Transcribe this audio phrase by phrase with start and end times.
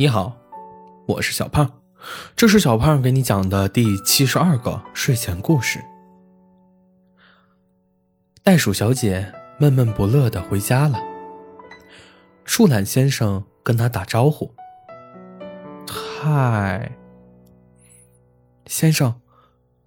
[0.00, 0.36] 你好，
[1.06, 1.68] 我是小胖，
[2.36, 5.84] 这是小胖给你讲的第七十二个睡前故事。
[8.44, 11.00] 袋鼠小姐闷闷不乐的回家了。
[12.44, 14.54] 树懒先生跟她打招呼
[15.90, 16.92] ：“嗨，
[18.66, 19.20] 先生，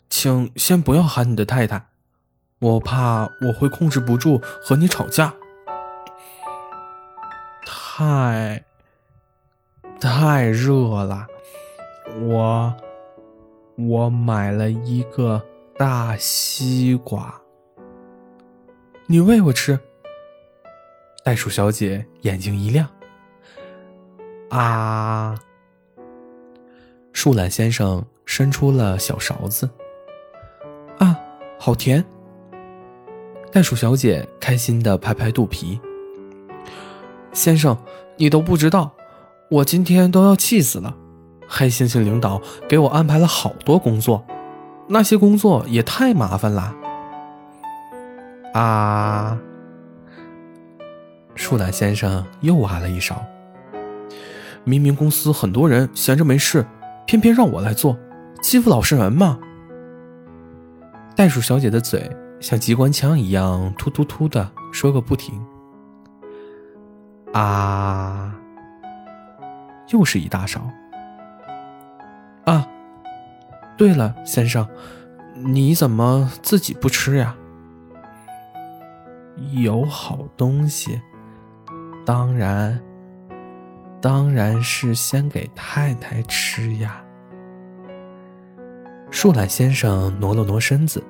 [0.09, 1.85] 请先不要喊你的太太，
[2.59, 5.33] 我怕我会控制不住和你吵架。”
[7.65, 8.65] 太。
[10.01, 11.27] 太热了，
[12.21, 12.75] 我
[13.77, 15.39] 我买了一个
[15.77, 17.39] 大西瓜，
[19.05, 19.79] 你喂我吃。
[21.23, 22.89] 袋鼠小姐眼睛一亮，
[24.49, 25.37] 啊！
[27.13, 29.69] 树懒先生伸出了小勺子，
[30.97, 31.15] 啊，
[31.59, 32.03] 好甜！
[33.51, 35.79] 袋鼠小姐开心的拍拍肚皮，
[37.33, 37.77] 先生，
[38.17, 38.91] 你都不知道。
[39.51, 40.95] 我今天都要气死了，
[41.45, 44.25] 黑猩猩领导给我安排了好多工作，
[44.87, 46.73] 那些工作也太麻烦了。
[48.53, 49.37] 啊！
[51.35, 53.21] 树懒先生又挖了一勺。
[54.63, 56.65] 明明公司很多人闲着没事，
[57.05, 57.97] 偏偏让我来做，
[58.41, 59.37] 欺负老实人嘛。
[61.13, 65.41] 袋鼠小姐的嘴像机关枪一样突突突的说个不停。
[67.33, 68.20] 啊！
[69.91, 70.61] 又是一大勺。
[72.45, 72.67] 啊，
[73.77, 74.67] 对了，先生，
[75.35, 77.35] 你怎么自己不吃呀？
[79.53, 80.99] 有好东西，
[82.05, 82.79] 当然，
[83.99, 87.01] 当然是先给太太吃呀。
[89.09, 91.03] 树懒先生挪了挪身子，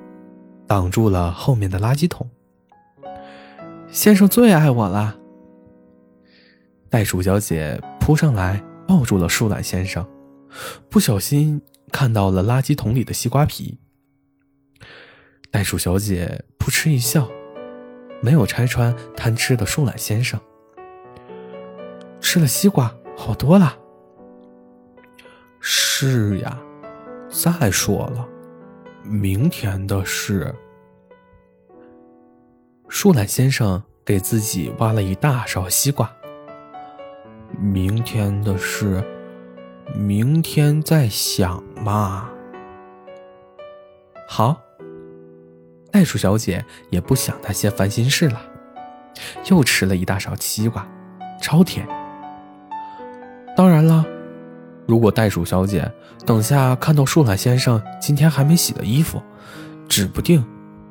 [0.65, 2.29] 挡住了后面的垃圾桶。
[3.89, 5.15] 先生最爱我了。
[6.89, 8.61] 袋鼠小姐扑上来。
[8.91, 10.05] 抱住了树懒先生，
[10.89, 11.61] 不小心
[11.93, 13.79] 看到了垃圾桶里的西瓜皮。
[15.49, 17.31] 袋鼠小姐扑哧一笑，
[18.21, 20.37] 没有拆穿贪吃的树懒先生。
[22.19, 23.77] 吃了西瓜好多了。
[25.61, 26.59] 是呀，
[27.29, 28.27] 再说了，
[29.03, 30.53] 明天的事。
[32.89, 36.13] 树懒先生给自己挖了一大勺西瓜。
[37.61, 39.03] 明天的事，
[39.95, 42.27] 明天再想嘛。
[44.27, 44.59] 好，
[45.91, 48.41] 袋鼠小姐也不想那些烦心事了，
[49.51, 50.87] 又吃了一大勺西瓜，
[51.39, 51.87] 超甜。
[53.55, 54.03] 当然了，
[54.87, 55.87] 如果袋鼠小姐
[56.25, 59.21] 等下看到树懒先生今天还没洗的衣服，
[59.87, 60.43] 指不定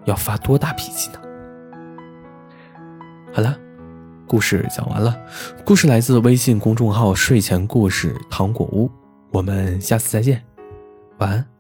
[0.04, 1.19] 要发多大脾气呢。
[3.32, 3.58] 好了。
[4.31, 5.21] 故事讲完了，
[5.65, 8.89] 故事来自微信公众号“睡前故事糖果屋”，
[9.33, 10.41] 我们下次再见，
[11.19, 11.59] 晚安。